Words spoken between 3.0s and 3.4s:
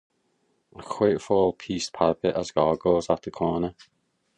at the